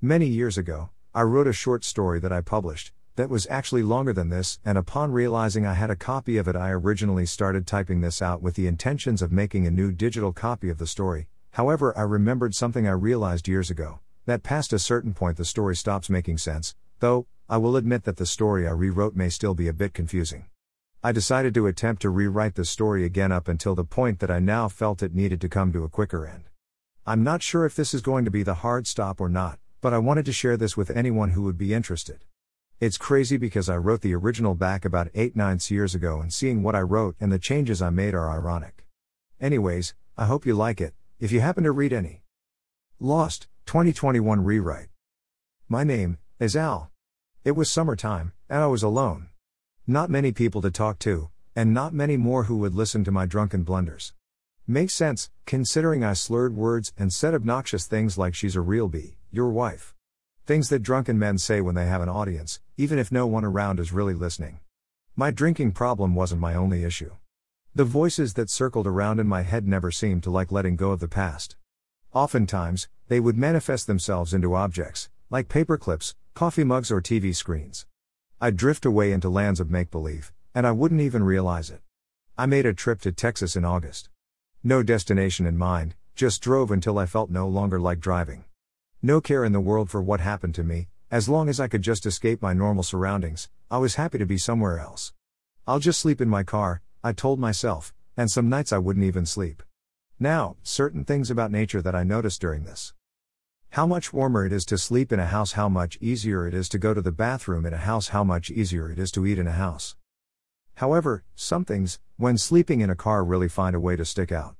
[0.00, 4.12] Many years ago, I wrote a short story that I published, that was actually longer
[4.12, 8.00] than this, and upon realizing I had a copy of it, I originally started typing
[8.00, 11.26] this out with the intentions of making a new digital copy of the story.
[11.54, 15.74] However, I remembered something I realized years ago that past a certain point the story
[15.74, 19.66] stops making sense, though, I will admit that the story I rewrote may still be
[19.66, 20.44] a bit confusing.
[21.02, 24.38] I decided to attempt to rewrite the story again up until the point that I
[24.38, 26.44] now felt it needed to come to a quicker end.
[27.04, 29.94] I'm not sure if this is going to be the hard stop or not, but
[29.94, 32.24] I wanted to share this with anyone who would be interested.
[32.80, 36.62] It's crazy because I wrote the original back about 8 ninths years ago, and seeing
[36.62, 38.84] what I wrote and the changes I made are ironic.
[39.40, 42.22] Anyways, I hope you like it, if you happen to read any.
[43.00, 44.88] Lost, 2021 Rewrite.
[45.68, 46.90] My name is Al.
[47.44, 49.28] It was summertime, and I was alone.
[49.86, 53.26] Not many people to talk to, and not many more who would listen to my
[53.26, 54.12] drunken blunders.
[54.66, 59.17] Makes sense, considering I slurred words and said obnoxious things like she's a real bee,
[59.30, 59.94] your wife.
[60.46, 63.78] Things that drunken men say when they have an audience, even if no one around
[63.78, 64.60] is really listening.
[65.14, 67.10] My drinking problem wasn't my only issue.
[67.74, 71.00] The voices that circled around in my head never seemed to like letting go of
[71.00, 71.56] the past.
[72.14, 77.84] Oftentimes, they would manifest themselves into objects, like paper clips, coffee mugs, or TV screens.
[78.40, 81.82] I'd drift away into lands of make believe, and I wouldn't even realize it.
[82.38, 84.08] I made a trip to Texas in August.
[84.64, 88.44] No destination in mind, just drove until I felt no longer like driving.
[89.00, 91.82] No care in the world for what happened to me, as long as I could
[91.82, 95.12] just escape my normal surroundings, I was happy to be somewhere else.
[95.68, 99.24] I'll just sleep in my car, I told myself, and some nights I wouldn't even
[99.24, 99.62] sleep.
[100.18, 102.92] Now, certain things about nature that I noticed during this.
[103.70, 106.68] How much warmer it is to sleep in a house, how much easier it is
[106.70, 109.38] to go to the bathroom in a house, how much easier it is to eat
[109.38, 109.94] in a house.
[110.74, 114.56] However, some things, when sleeping in a car, really find a way to stick out.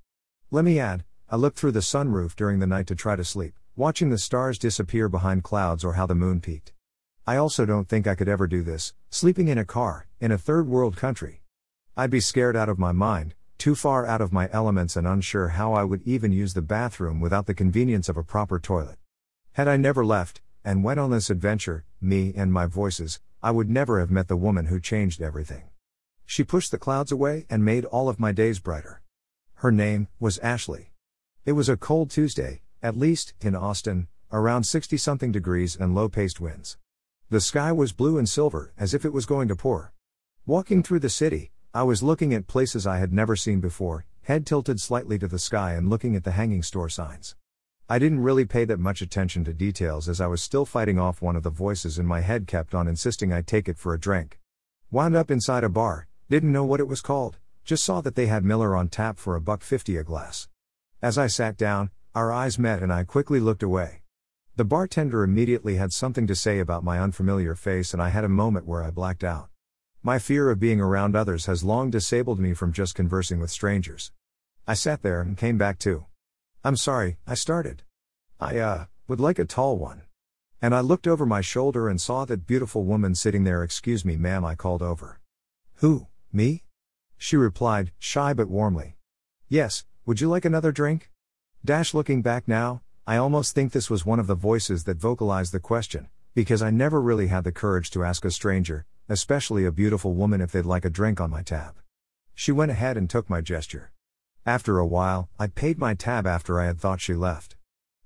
[0.53, 3.57] Let me add, I looked through the sunroof during the night to try to sleep
[3.79, 6.73] watching the stars disappear behind clouds or how the moon peaked.
[7.25, 10.37] I also don't think I could ever do this, sleeping in a car, in a
[10.37, 11.43] third world country.
[11.97, 15.51] I'd be scared out of my mind, too far out of my elements, and unsure
[15.51, 18.99] how I would even use the bathroom without the convenience of a proper toilet.
[19.53, 23.71] Had I never left, and went on this adventure, me and my voices, I would
[23.71, 25.71] never have met the woman who changed everything.
[26.27, 29.03] She pushed the clouds away and made all of my days brighter.
[29.55, 30.91] Her name was Ashley.
[31.45, 36.09] It was a cold Tuesday, at least, in Austin, around 60 something degrees and low
[36.09, 36.77] paced winds.
[37.31, 39.93] The sky was blue and silver, as if it was going to pour.
[40.47, 44.47] Walking through the city, I was looking at places I had never seen before, head
[44.47, 47.37] tilted slightly to the sky and looking at the hanging store signs.
[47.89, 51.23] I didn't really pay that much attention to details as I was still fighting off
[51.23, 54.01] one of the voices in my head kept on insisting I take it for a
[54.01, 54.39] drink.
[54.91, 58.27] Wound up inside a bar, didn't know what it was called, just saw that they
[58.27, 60.49] had Miller on tap for a buck fifty a glass.
[61.01, 64.03] As I sat down, our eyes met and I quickly looked away.
[64.57, 68.29] The bartender immediately had something to say about my unfamiliar face, and I had a
[68.29, 69.51] moment where I blacked out.
[70.03, 74.11] My fear of being around others has long disabled me from just conversing with strangers.
[74.67, 76.07] I sat there and came back to.
[76.65, 77.85] I'm sorry, I started.
[78.41, 80.03] I, uh, would like a tall one.
[80.61, 83.63] And I looked over my shoulder and saw that beautiful woman sitting there.
[83.63, 85.21] Excuse me, ma'am, I called over.
[85.77, 86.65] Who, me?
[87.17, 88.97] She replied, shy but warmly.
[89.49, 91.13] Yes, would you like another drink?
[91.65, 95.53] Dash looking back now, I almost think this was one of the voices that vocalized
[95.53, 99.73] the question, because I never really had the courage to ask a stranger, especially a
[99.73, 101.75] beautiful woman, if they'd like a drink on my tab.
[102.35, 103.91] She went ahead and took my gesture.
[104.47, 107.57] After a while, I paid my tab after I had thought she left.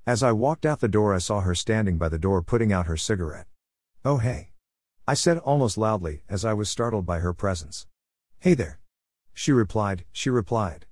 [0.07, 2.87] As I walked out the door, I saw her standing by the door putting out
[2.87, 3.47] her cigarette.
[4.05, 4.53] Oh, hey.
[5.07, 7.87] I said almost loudly, as I was startled by her presence.
[8.41, 8.81] Hey there.
[9.35, 10.87] She replied, she replied.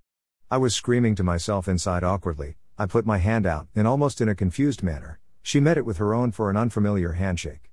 [0.52, 2.56] I was screaming to myself inside awkwardly.
[2.76, 5.98] I put my hand out, and almost in a confused manner, she met it with
[5.98, 7.70] her own for an unfamiliar handshake.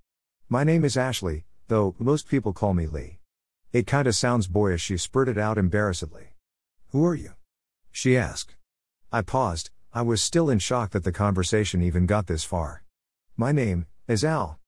[0.47, 3.17] My name is Ashley, though most people call me Lee.
[3.73, 6.35] It kinda sounds boyish, she spurted out embarrassedly.
[6.89, 7.31] Who are you?
[7.91, 8.55] She asked.
[9.11, 12.83] I paused, I was still in shock that the conversation even got this far.
[13.35, 14.59] My name is Al.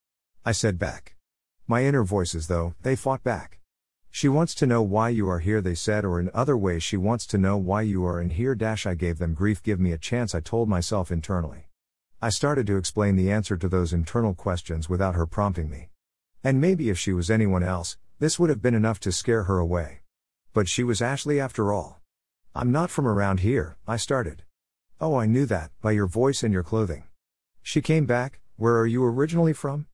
[0.43, 1.15] I said back.
[1.67, 3.58] My inner voices, though, they fought back.
[4.11, 6.97] She wants to know why you are here, they said, or in other ways, she
[6.97, 8.55] wants to know why you are in here.
[8.55, 11.67] Dash, I gave them grief, give me a chance, I told myself internally.
[12.21, 15.89] I started to explain the answer to those internal questions without her prompting me.
[16.43, 19.57] And maybe if she was anyone else, this would have been enough to scare her
[19.57, 20.01] away.
[20.53, 22.01] But she was Ashley after all.
[22.55, 24.43] I'm not from around here, I started.
[24.99, 27.03] Oh, I knew that, by your voice and your clothing.
[27.61, 29.85] She came back, Where are you originally from?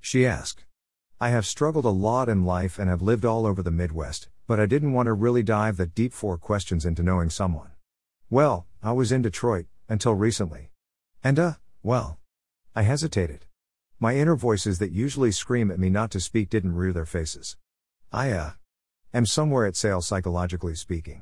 [0.00, 0.64] She asked.
[1.22, 4.58] I have struggled a lot in life and have lived all over the Midwest, but
[4.58, 7.72] I didn't want to really dive that deep four questions into knowing someone.
[8.30, 10.70] Well, I was in Detroit, until recently.
[11.22, 11.52] And uh,
[11.82, 12.18] well.
[12.74, 13.44] I hesitated.
[13.98, 17.58] My inner voices that usually scream at me not to speak didn't rear their faces.
[18.10, 18.52] I, uh,
[19.12, 21.20] am somewhere at sale psychologically speaking.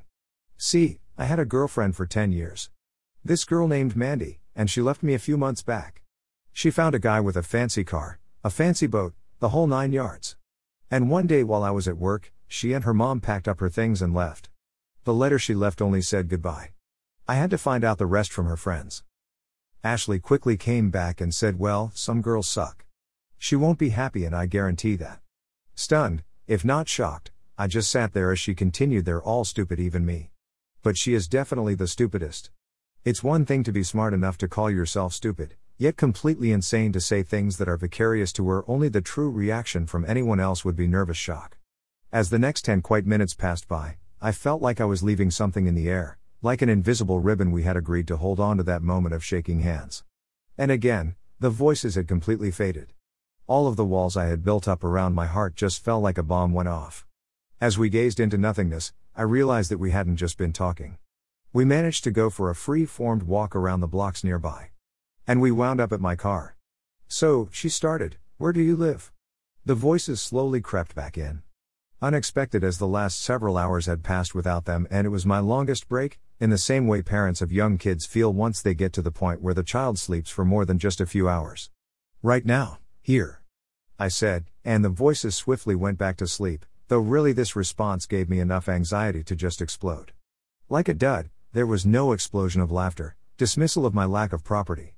[0.56, 2.70] See, I had a girlfriend for 10 years.
[3.24, 6.02] This girl named Mandy, and she left me a few months back.
[6.52, 10.36] She found a guy with a fancy car, a fancy boat, the whole nine yards.
[10.90, 13.68] And one day while I was at work, she and her mom packed up her
[13.68, 14.48] things and left.
[15.04, 16.70] The letter she left only said goodbye.
[17.28, 19.04] I had to find out the rest from her friends.
[19.84, 22.84] Ashley quickly came back and said, Well, some girls suck.
[23.38, 25.20] She won't be happy, and I guarantee that.
[25.76, 30.04] Stunned, if not shocked, I just sat there as she continued, They're all stupid, even
[30.04, 30.32] me.
[30.82, 32.50] But she is definitely the stupidest.
[33.04, 37.00] It's one thing to be smart enough to call yourself stupid, yet completely insane to
[37.00, 38.64] say things that are vicarious to her.
[38.68, 41.56] Only the true reaction from anyone else would be nervous shock.
[42.12, 45.66] As the next 10 quiet minutes passed by, I felt like I was leaving something
[45.66, 48.82] in the air, like an invisible ribbon we had agreed to hold on to that
[48.82, 50.02] moment of shaking hands.
[50.56, 52.92] And again, the voices had completely faded.
[53.46, 56.24] All of the walls I had built up around my heart just fell like a
[56.24, 57.06] bomb went off.
[57.60, 60.98] As we gazed into nothingness, I realized that we hadn't just been talking.
[61.52, 64.70] We managed to go for a free formed walk around the blocks nearby.
[65.28, 66.56] And we wound up at my car.
[67.06, 69.12] So, she started, Where do you live?
[69.62, 71.42] The voices slowly crept back in.
[72.00, 75.86] Unexpected as the last several hours had passed without them, and it was my longest
[75.86, 79.10] break, in the same way parents of young kids feel once they get to the
[79.10, 81.68] point where the child sleeps for more than just a few hours.
[82.22, 83.42] Right now, here.
[83.98, 88.30] I said, and the voices swiftly went back to sleep, though really this response gave
[88.30, 90.12] me enough anxiety to just explode.
[90.70, 94.94] Like a dud, there was no explosion of laughter, dismissal of my lack of property.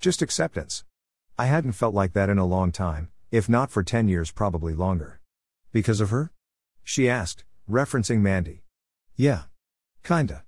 [0.00, 0.84] Just acceptance.
[1.38, 4.72] I hadn't felt like that in a long time, if not for 10 years, probably
[4.72, 5.20] longer.
[5.72, 6.32] Because of her?
[6.82, 8.62] She asked, referencing Mandy.
[9.14, 9.42] Yeah.
[10.02, 10.44] Kinda.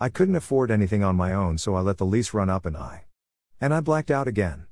[0.00, 2.76] I couldn't afford anything on my own, so I let the lease run up and
[2.76, 3.06] I.
[3.60, 4.66] And I blacked out again.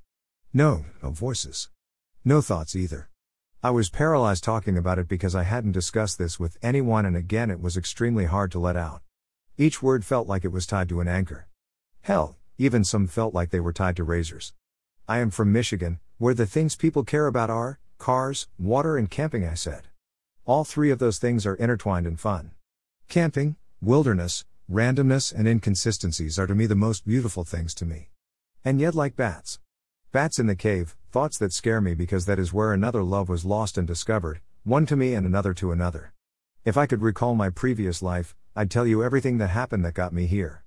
[0.52, 1.68] No, no voices.
[2.24, 3.10] No thoughts either.
[3.64, 7.50] I was paralyzed talking about it because I hadn't discussed this with anyone, and again,
[7.50, 9.02] it was extremely hard to let out.
[9.58, 11.48] Each word felt like it was tied to an anchor.
[12.02, 14.52] Hell, even some felt like they were tied to razors.
[15.08, 19.46] I am from Michigan, where the things people care about are cars, water, and camping,
[19.46, 19.88] I said.
[20.44, 22.52] All three of those things are intertwined and fun.
[23.08, 28.10] Camping, wilderness, Randomness and inconsistencies are to me the most beautiful things to me.
[28.64, 29.58] And yet, like bats.
[30.12, 33.44] Bats in the cave, thoughts that scare me because that is where another love was
[33.44, 36.12] lost and discovered, one to me and another to another.
[36.64, 40.12] If I could recall my previous life, I'd tell you everything that happened that got
[40.12, 40.62] me here.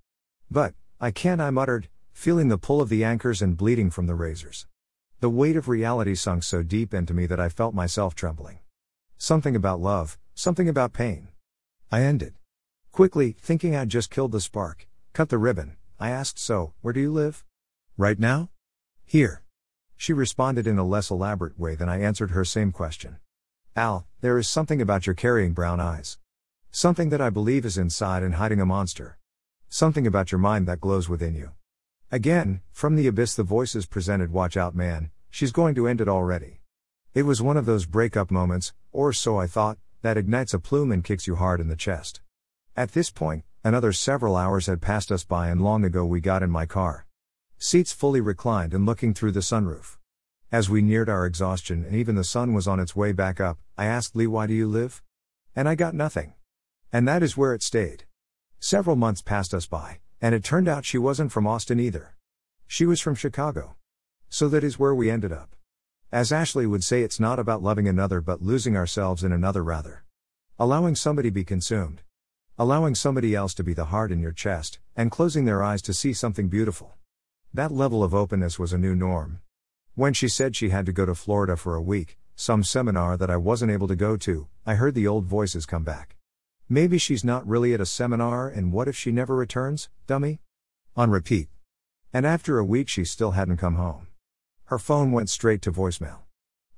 [0.51, 4.15] But, I can't, I muttered, feeling the pull of the anchors and bleeding from the
[4.15, 4.67] razors.
[5.19, 8.59] The weight of reality sunk so deep into me that I felt myself trembling.
[9.17, 11.29] Something about love, something about pain.
[11.91, 12.33] I ended.
[12.91, 16.99] Quickly, thinking I'd just killed the spark, cut the ribbon, I asked, So, where do
[16.99, 17.43] you live?
[17.97, 18.49] Right now?
[19.05, 19.43] Here.
[19.95, 23.17] She responded in a less elaborate way than I answered her same question.
[23.75, 26.17] Al, there is something about your carrying brown eyes.
[26.71, 29.17] Something that I believe is inside and hiding a monster.
[29.73, 31.49] Something about your mind that glows within you.
[32.11, 36.07] Again, from the abyss, the voices presented Watch out, man, she's going to end it
[36.07, 36.61] already.
[37.15, 40.91] It was one of those breakup moments, or so I thought, that ignites a plume
[40.91, 42.21] and kicks you hard in the chest.
[42.77, 46.43] At this point, another several hours had passed us by, and long ago we got
[46.43, 47.07] in my car.
[47.57, 49.97] Seats fully reclined and looking through the sunroof.
[50.51, 53.57] As we neared our exhaustion and even the sun was on its way back up,
[53.75, 55.01] I asked Lee, Why do you live?
[55.55, 56.35] And I got nothing.
[56.91, 58.05] And that is where it stayed.
[58.65, 62.15] Several months passed us by, and it turned out she wasn't from Austin either.
[62.65, 63.75] She was from Chicago.
[64.29, 65.57] So that is where we ended up.
[66.13, 70.05] As Ashley would say, it's not about loving another but losing ourselves in another rather.
[70.57, 72.03] Allowing somebody be consumed.
[72.57, 75.93] Allowing somebody else to be the heart in your chest, and closing their eyes to
[75.93, 76.93] see something beautiful.
[77.53, 79.41] That level of openness was a new norm.
[79.95, 83.29] When she said she had to go to Florida for a week, some seminar that
[83.29, 86.15] I wasn't able to go to, I heard the old voices come back.
[86.69, 90.39] Maybe she's not really at a seminar, and what if she never returns, dummy?
[90.95, 91.49] On repeat.
[92.13, 94.07] And after a week, she still hadn't come home.
[94.65, 96.19] Her phone went straight to voicemail.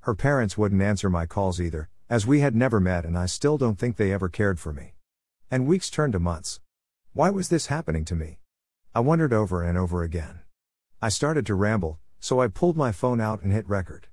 [0.02, 3.58] Her parents wouldn't answer my calls either, as we had never met, and I still
[3.58, 4.94] don't think they ever cared for me.
[5.50, 6.60] And weeks turned to months.
[7.14, 8.40] Why was this happening to me?
[8.94, 10.40] I wondered over and over again.
[11.02, 14.08] I started to ramble, so I pulled my phone out and hit record.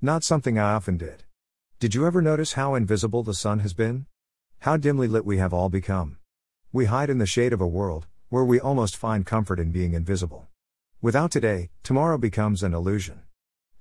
[0.00, 1.24] Not something I often did.
[1.78, 4.06] Did you ever notice how invisible the sun has been?
[4.62, 6.18] How dimly lit we have all become.
[6.72, 9.92] We hide in the shade of a world, where we almost find comfort in being
[9.92, 10.46] invisible.
[11.00, 13.22] Without today, tomorrow becomes an illusion.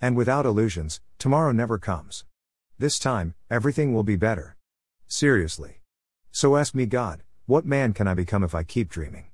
[0.02, 2.26] And without illusions, tomorrow never comes.
[2.80, 4.58] This time, everything will be better.
[5.06, 5.82] Seriously.
[6.32, 9.26] So ask me, God, what man can I become if I keep dreaming?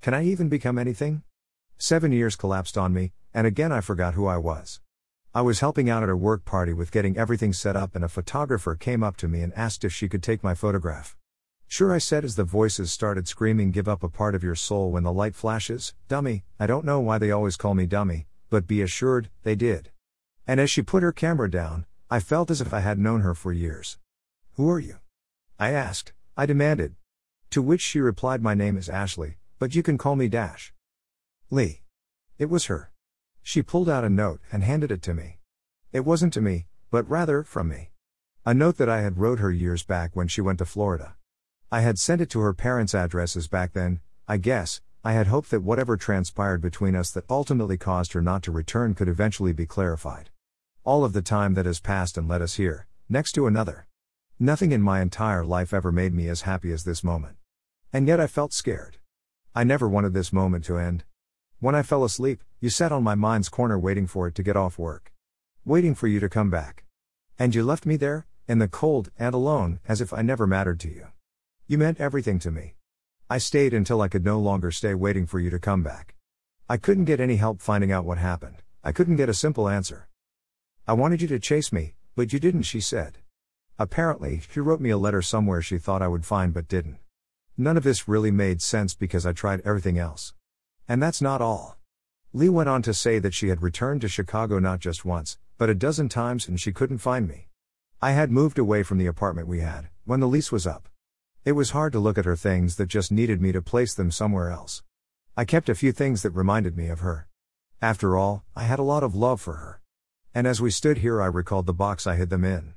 [0.00, 1.22] Can I even become anything?
[1.78, 4.80] Seven years collapsed on me, and again I forgot who I was.
[5.34, 8.08] I was helping out at a work party with getting everything set up, and a
[8.08, 11.16] photographer came up to me and asked if she could take my photograph.
[11.66, 14.90] Sure, I said as the voices started screaming, Give up a part of your soul
[14.90, 16.44] when the light flashes, dummy.
[16.58, 19.90] I don't know why they always call me dummy, but be assured, they did.
[20.46, 23.34] And as she put her camera down, I felt as if I had known her
[23.34, 23.98] for years.
[24.54, 24.96] Who are you?
[25.58, 26.94] I asked, I demanded.
[27.50, 30.72] To which she replied, My name is Ashley, but you can call me Dash.
[31.50, 31.82] Lee.
[32.38, 32.90] It was her.
[33.48, 35.38] She pulled out a note and handed it to me.
[35.90, 37.92] It wasn't to me, but rather from me.
[38.44, 41.16] A note that I had wrote her years back when she went to Florida.
[41.72, 45.50] I had sent it to her parents' addresses back then, I guess, I had hoped
[45.50, 49.64] that whatever transpired between us that ultimately caused her not to return could eventually be
[49.64, 50.28] clarified.
[50.84, 53.86] All of the time that has passed and led us here, next to another.
[54.38, 57.38] Nothing in my entire life ever made me as happy as this moment.
[57.94, 58.98] And yet I felt scared.
[59.54, 61.04] I never wanted this moment to end.
[61.60, 64.56] When I fell asleep, you sat on my mind's corner waiting for it to get
[64.56, 65.12] off work.
[65.64, 66.84] Waiting for you to come back.
[67.36, 70.78] And you left me there, in the cold and alone, as if I never mattered
[70.80, 71.08] to you.
[71.66, 72.76] You meant everything to me.
[73.28, 76.14] I stayed until I could no longer stay waiting for you to come back.
[76.68, 80.08] I couldn't get any help finding out what happened, I couldn't get a simple answer.
[80.86, 83.18] I wanted you to chase me, but you didn't, she said.
[83.80, 86.98] Apparently, she wrote me a letter somewhere she thought I would find but didn't.
[87.56, 90.34] None of this really made sense because I tried everything else.
[90.88, 91.76] And that's not all.
[92.32, 95.68] Lee went on to say that she had returned to Chicago not just once, but
[95.68, 97.48] a dozen times and she couldn't find me.
[98.00, 100.88] I had moved away from the apartment we had, when the lease was up.
[101.44, 104.10] It was hard to look at her things that just needed me to place them
[104.10, 104.82] somewhere else.
[105.36, 107.28] I kept a few things that reminded me of her.
[107.82, 109.80] After all, I had a lot of love for her.
[110.34, 112.74] And as we stood here, I recalled the box I hid them in.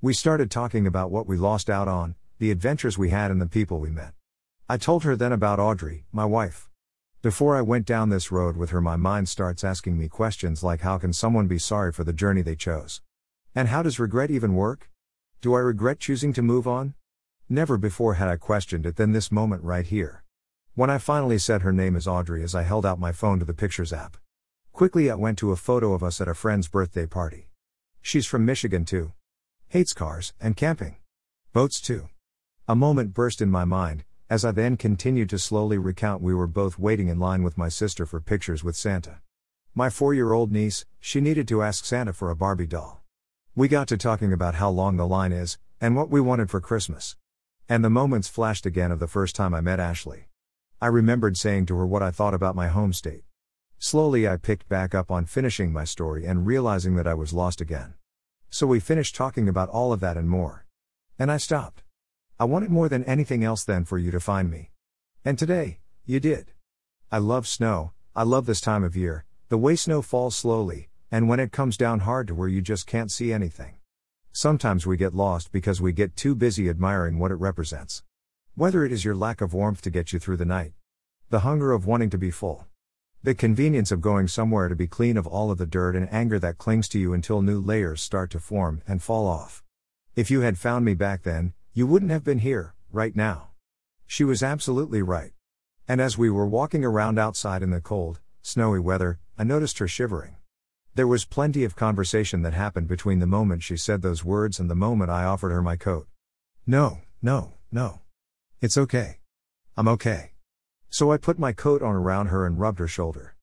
[0.00, 3.46] We started talking about what we lost out on, the adventures we had, and the
[3.46, 4.14] people we met.
[4.68, 6.68] I told her then about Audrey, my wife.
[7.26, 10.82] Before I went down this road with her, my mind starts asking me questions like
[10.82, 13.00] how can someone be sorry for the journey they chose?
[13.52, 14.88] And how does regret even work?
[15.40, 16.94] Do I regret choosing to move on?
[17.48, 20.22] Never before had I questioned it than this moment right here.
[20.76, 23.44] When I finally said her name is Audrey as I held out my phone to
[23.44, 24.16] the Pictures app.
[24.72, 27.48] Quickly I went to a photo of us at a friend's birthday party.
[28.00, 29.14] She's from Michigan too.
[29.70, 30.98] Hates cars and camping.
[31.52, 32.08] Boats too.
[32.68, 36.48] A moment burst in my mind, as I then continued to slowly recount, we were
[36.48, 39.20] both waiting in line with my sister for pictures with Santa.
[39.72, 43.02] My four year old niece, she needed to ask Santa for a Barbie doll.
[43.54, 46.60] We got to talking about how long the line is, and what we wanted for
[46.60, 47.16] Christmas.
[47.68, 50.28] And the moments flashed again of the first time I met Ashley.
[50.80, 53.22] I remembered saying to her what I thought about my home state.
[53.78, 57.60] Slowly I picked back up on finishing my story and realizing that I was lost
[57.60, 57.94] again.
[58.50, 60.66] So we finished talking about all of that and more.
[61.18, 61.82] And I stopped.
[62.38, 64.70] I wanted more than anything else then for you to find me.
[65.24, 66.52] And today, you did.
[67.10, 71.30] I love snow, I love this time of year, the way snow falls slowly, and
[71.30, 73.76] when it comes down hard to where you just can't see anything.
[74.32, 78.02] Sometimes we get lost because we get too busy admiring what it represents.
[78.54, 80.74] Whether it is your lack of warmth to get you through the night,
[81.30, 82.66] the hunger of wanting to be full,
[83.22, 86.38] the convenience of going somewhere to be clean of all of the dirt and anger
[86.38, 89.64] that clings to you until new layers start to form and fall off.
[90.14, 93.48] If you had found me back then, you wouldn't have been here, right now.
[94.06, 95.32] She was absolutely right.
[95.86, 99.86] And as we were walking around outside in the cold, snowy weather, I noticed her
[99.86, 100.36] shivering.
[100.94, 104.70] There was plenty of conversation that happened between the moment she said those words and
[104.70, 106.06] the moment I offered her my coat.
[106.66, 108.00] No, no, no.
[108.62, 109.18] It's okay.
[109.76, 110.30] I'm okay.
[110.88, 113.36] So I put my coat on around her and rubbed her shoulder.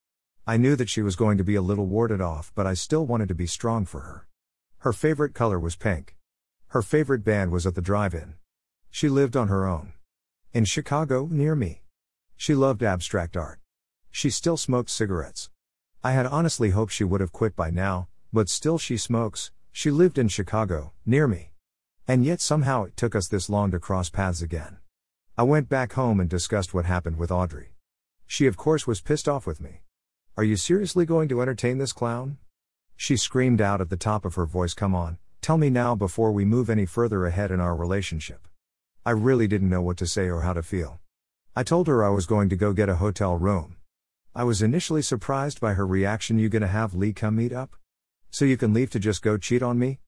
[0.48, 3.06] I knew that she was going to be a little warded off, but I still
[3.06, 4.28] wanted to be strong for her.
[4.80, 6.16] Her favorite color was pink.
[6.74, 8.34] Her favorite band was at the drive in.
[8.90, 9.94] She lived on her own.
[10.54, 11.84] In Chicago, near me.
[12.36, 13.60] She loved abstract art.
[14.10, 15.52] She still smoked cigarettes.
[16.04, 19.52] I had honestly hoped she would have quit by now, but still she smokes.
[19.72, 21.52] She lived in Chicago, near me.
[22.08, 24.78] And yet somehow it took us this long to cross paths again.
[25.38, 27.76] I went back home and discussed what happened with Audrey.
[28.26, 29.82] She, of course, was pissed off with me.
[30.38, 32.40] Are you seriously going to entertain this clown?
[32.96, 36.32] She screamed out at the top of her voice, Come on, Tell me now before
[36.32, 38.48] we move any further ahead in our relationship.
[39.06, 41.02] I really didn't know what to say or how to feel.
[41.54, 43.76] I told her I was going to go get a hotel room.
[44.34, 47.76] I was initially surprised by her reaction You gonna have Lee come meet up?
[48.32, 50.00] So you can leave to just go cheat on me?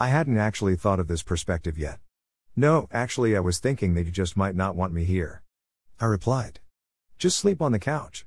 [0.00, 2.00] I hadn't actually thought of this perspective yet.
[2.56, 5.42] No, actually, I was thinking that you just might not want me here.
[6.00, 6.60] I replied.
[7.18, 8.24] Just sleep on the couch.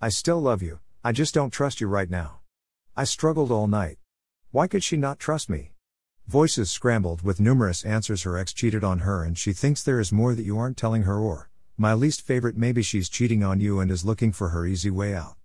[0.00, 2.38] I still love you, I just don't trust you right now.
[2.96, 3.98] I struggled all night.
[4.52, 5.72] Why could she not trust me?
[6.28, 10.12] Voices scrambled with numerous answers her ex cheated on her and she thinks there is
[10.12, 13.80] more that you aren't telling her, or, my least favorite, maybe she's cheating on you
[13.80, 15.36] and is looking for her easy way out.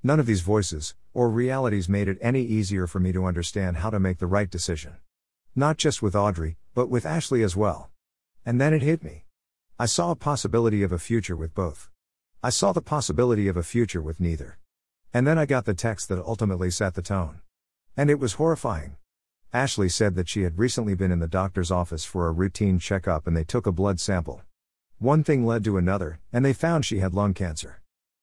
[0.00, 3.90] None of these voices, or realities made it any easier for me to understand how
[3.90, 4.98] to make the right decision.
[5.56, 7.90] Not just with Audrey, but with Ashley as well.
[8.46, 9.24] And then it hit me.
[9.76, 11.90] I saw a possibility of a future with both.
[12.44, 14.58] I saw the possibility of a future with neither.
[15.12, 17.40] And then I got the text that ultimately set the tone.
[17.96, 18.98] And it was horrifying.
[19.52, 23.26] Ashley said that she had recently been in the doctor's office for a routine checkup
[23.26, 24.42] and they took a blood sample.
[24.98, 27.80] One thing led to another, and they found she had lung cancer.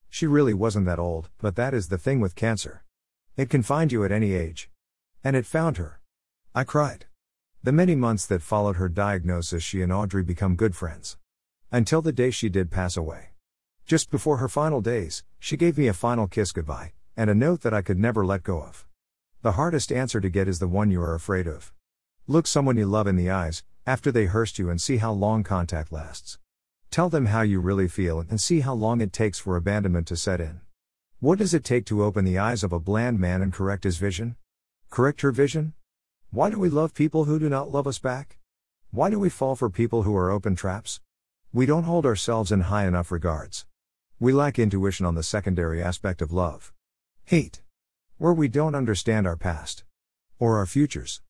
[0.07, 2.83] She really wasn't that old, but that is the thing with cancer.
[3.37, 4.69] It can find you at any age.
[5.23, 5.99] And it found her.
[6.53, 7.05] I cried.
[7.63, 11.17] The many months that followed her diagnosis, she and Audrey become good friends.
[11.71, 13.29] Until the day she did pass away.
[13.87, 17.61] Just before her final days, she gave me a final kiss goodbye, and a note
[17.61, 18.85] that I could never let go of.
[19.45, 21.71] The hardest answer to get is the one you are afraid of.
[22.25, 25.43] Look someone you love in the eyes, after they hurt you, and see how long
[25.43, 26.39] contact lasts.
[26.89, 30.15] Tell them how you really feel and see how long it takes for abandonment to
[30.15, 30.61] set in.
[31.19, 33.97] What does it take to open the eyes of a bland man and correct his
[33.97, 34.35] vision?
[34.89, 35.73] Correct her vision?
[36.31, 38.39] Why do we love people who do not love us back?
[38.89, 41.01] Why do we fall for people who are open traps?
[41.53, 43.67] We don't hold ourselves in high enough regards.
[44.19, 46.73] We lack intuition on the secondary aspect of love.
[47.25, 47.61] Hate
[48.17, 49.83] where we don't understand our past,
[50.39, 51.21] or our futures,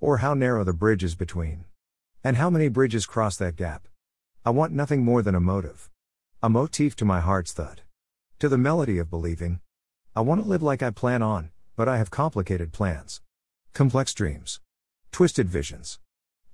[0.00, 1.64] or how narrow the bridge is between,
[2.24, 3.86] and how many bridges cross that gap.
[4.44, 5.90] I want nothing more than a motive,
[6.42, 7.82] a motif to my heart's thud,
[8.38, 9.60] to the melody of believing.
[10.16, 13.20] I want to live like I plan on, but I have complicated plans,
[13.74, 14.60] complex dreams,
[15.12, 15.98] twisted visions.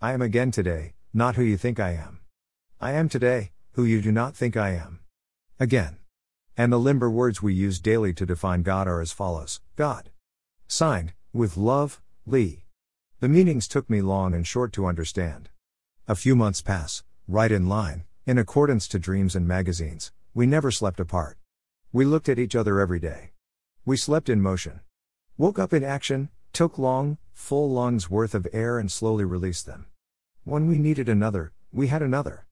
[0.02, 2.21] I am again today, not who you think I am.
[2.81, 5.00] I am today, who you do not think I am.
[5.61, 5.99] Again.
[6.57, 10.11] And the limber words we use daily to define God are as follows God.
[10.69, 12.65] Signed, with love, Lee.
[13.21, 15.51] The meanings took me long and short to understand.
[16.09, 20.71] A few months pass, right in line, in accordance to dreams and magazines, we never
[20.71, 21.37] slept apart.
[21.93, 23.33] We looked at each other every day.
[23.85, 24.81] We slept in motion.
[25.37, 29.87] Woke up in action, took long, full lungs worth of air and slowly released them.
[30.45, 32.47] When we needed another, we had another.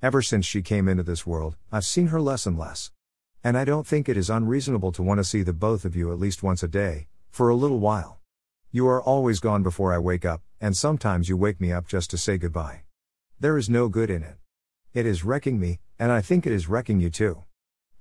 [0.00, 2.92] Ever since she came into this world, I've seen her less and less.
[3.44, 6.10] And I don't think it is unreasonable to want to see the both of you
[6.12, 8.18] at least once a day, for a little while.
[8.72, 12.10] You are always gone before I wake up, and sometimes you wake me up just
[12.10, 12.82] to say goodbye.
[13.38, 14.38] There is no good in it.
[14.92, 17.44] It is wrecking me, and I think it is wrecking you too.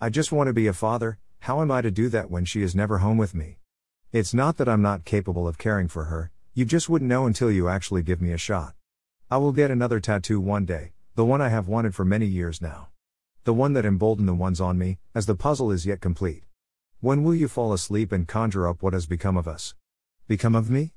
[0.01, 2.63] I just want to be a father, how am I to do that when she
[2.63, 3.59] is never home with me?
[4.11, 7.51] It's not that I'm not capable of caring for her, you just wouldn't know until
[7.51, 8.73] you actually give me a shot.
[9.29, 12.59] I will get another tattoo one day, the one I have wanted for many years
[12.59, 12.89] now
[13.47, 16.43] the one that emboldened the ones on me, as the puzzle is yet complete.
[16.99, 19.73] When will you fall asleep and conjure up what has become of us?
[20.27, 20.95] Become of me?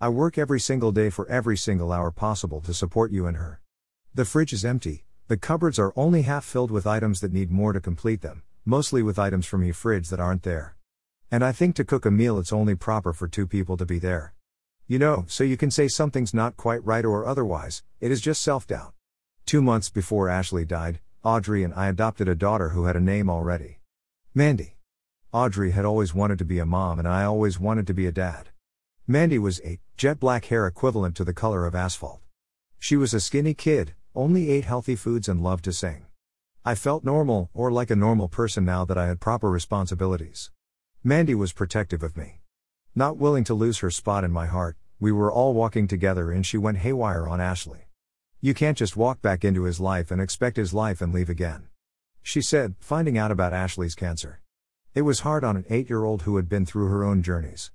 [0.00, 3.60] I work every single day for every single hour possible to support you and her.
[4.14, 7.72] The fridge is empty, the cupboards are only half filled with items that need more
[7.72, 10.76] to complete them, mostly with items from your fridge that aren't there.
[11.32, 13.98] And I think to cook a meal it's only proper for two people to be
[13.98, 14.34] there.
[14.86, 18.40] You know, so you can say something's not quite right or otherwise, it is just
[18.40, 18.94] self doubt.
[19.46, 23.28] Two months before Ashley died, Audrey and I adopted a daughter who had a name
[23.28, 23.78] already
[24.34, 24.76] Mandy.
[25.32, 28.12] Audrey had always wanted to be a mom, and I always wanted to be a
[28.12, 28.50] dad.
[29.06, 32.20] Mandy was eight, jet black hair equivalent to the color of asphalt.
[32.78, 36.06] She was a skinny kid, only ate healthy foods and loved to sing.
[36.64, 40.52] I felt normal, or like a normal person now that I had proper responsibilities.
[41.02, 42.42] Mandy was protective of me.
[42.94, 46.46] Not willing to lose her spot in my heart, we were all walking together and
[46.46, 47.87] she went haywire on Ashley.
[48.40, 51.66] You can't just walk back into his life and expect his life and leave again.
[52.22, 54.40] She said, finding out about Ashley's cancer.
[54.94, 57.72] It was hard on an eight year old who had been through her own journeys.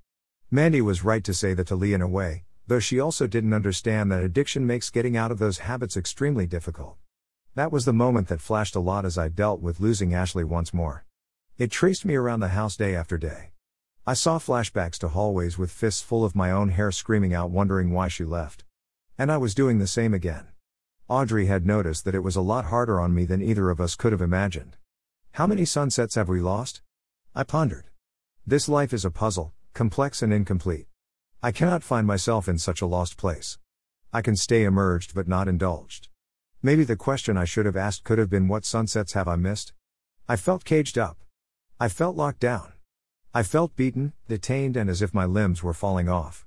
[0.50, 3.52] Mandy was right to say that to Lee in a way, though she also didn't
[3.52, 6.96] understand that addiction makes getting out of those habits extremely difficult.
[7.54, 10.72] That was the moment that flashed a lot as I dealt with losing Ashley once
[10.72, 11.04] more.
[11.58, 13.50] It traced me around the house day after day.
[14.06, 17.90] I saw flashbacks to hallways with fists full of my own hair screaming out, wondering
[17.90, 18.64] why she left.
[19.18, 20.46] And I was doing the same again.
[21.14, 23.94] Audrey had noticed that it was a lot harder on me than either of us
[23.94, 24.76] could have imagined.
[25.34, 26.82] How many sunsets have we lost?
[27.36, 27.84] I pondered.
[28.44, 30.88] This life is a puzzle, complex and incomplete.
[31.40, 33.58] I cannot find myself in such a lost place.
[34.12, 36.08] I can stay emerged but not indulged.
[36.64, 39.72] Maybe the question I should have asked could have been what sunsets have I missed?
[40.28, 41.18] I felt caged up.
[41.78, 42.72] I felt locked down.
[43.32, 46.44] I felt beaten, detained, and as if my limbs were falling off.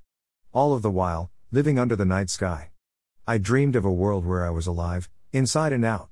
[0.52, 2.72] All of the while, living under the night sky.
[3.30, 6.08] I dreamed of a world where I was alive, inside and out.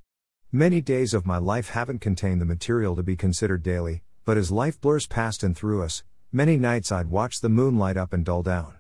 [0.52, 4.52] Many days of my life haven't contained the material to be considered daily, but as
[4.52, 8.26] life blurs past and through us, many nights I'd watch the moon light up and
[8.26, 8.74] dull down.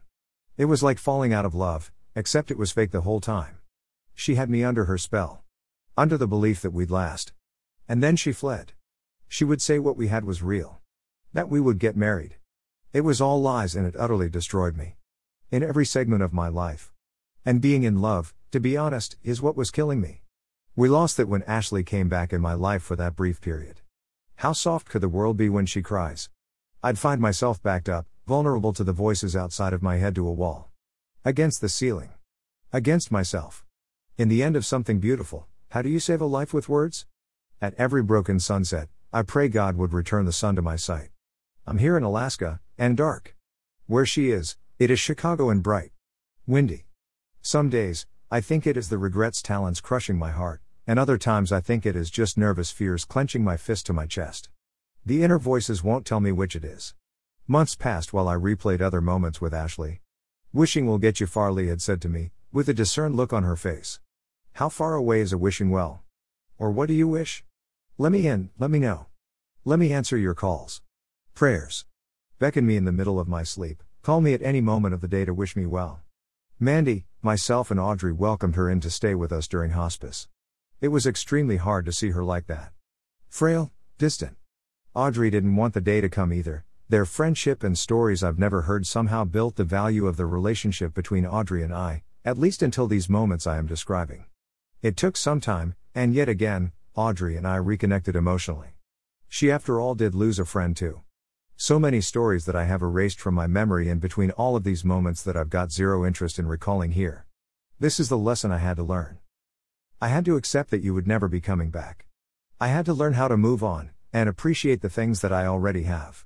[0.58, 3.60] It was like falling out of love, except it was fake the whole time.
[4.14, 5.46] She had me under her spell.
[5.96, 7.32] Under the belief that we'd last.
[7.88, 8.74] And then she fled.
[9.30, 10.82] She would say what we had was real.
[11.32, 12.36] That we would get married.
[12.92, 14.98] It was all lies and it utterly destroyed me.
[15.52, 16.92] In every segment of my life.
[17.46, 20.24] And being in love, to be honest, is what was killing me.
[20.76, 23.82] We lost that when Ashley came back in my life for that brief period.
[24.38, 26.30] How soft could the world be when she cries?
[26.82, 30.34] I'd find myself backed up, vulnerable to the voices outside of my head to a
[30.34, 30.72] wall.
[31.24, 32.10] Against the ceiling.
[32.74, 33.64] Against myself.
[34.18, 37.06] In the end of something beautiful, how do you save a life with words?
[37.62, 41.10] At every broken sunset, I pray God would return the sun to my sight.
[41.68, 43.36] I'm here in Alaska, and dark.
[43.86, 45.92] Where she is, it is Chicago and bright.
[46.48, 46.85] Windy.
[47.46, 51.52] Some days, I think it is the regrets talons crushing my heart, and other times
[51.52, 54.50] I think it is just nervous fears clenching my fist to my chest.
[55.06, 56.96] The inner voices won't tell me which it is.
[57.46, 60.02] Months passed while I replayed other moments with Ashley.
[60.54, 63.44] Wishing will get you far, Lee had said to me, with a discerned look on
[63.44, 64.00] her face.
[64.54, 66.02] How far away is a wishing well?
[66.58, 67.44] Or what do you wish?
[68.00, 69.06] Let me in, let me know.
[69.66, 70.82] Let me answer your calls.
[71.36, 71.86] Prayers.
[72.40, 75.08] Beckon me in the middle of my sleep, call me at any moment of the
[75.08, 76.02] day to wish me well.
[76.60, 80.30] Mandy, myself, and Audrey welcomed her in to stay with us during hospice.
[80.80, 82.72] It was extremely hard to see her like that.
[83.28, 84.38] Frail, distant.
[84.94, 86.64] Audrey didn't want the day to come either.
[86.88, 91.26] Their friendship and stories I've never heard somehow built the value of the relationship between
[91.26, 94.24] Audrey and I, at least until these moments I am describing.
[94.82, 98.78] It took some time, and yet again, Audrey and I reconnected emotionally.
[99.28, 101.02] She, after all, did lose a friend too.
[101.58, 104.84] So many stories that I have erased from my memory and between all of these
[104.84, 107.26] moments that I've got zero interest in recalling here.
[107.80, 109.20] This is the lesson I had to learn.
[110.02, 112.08] I had to accept that you would never be coming back.
[112.60, 115.84] I had to learn how to move on, and appreciate the things that I already
[115.84, 116.26] have.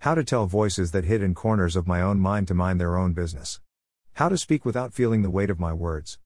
[0.00, 2.98] How to tell voices that hid in corners of my own mind to mind their
[2.98, 3.60] own business.
[4.12, 6.14] How to speak without feeling the weight of my words.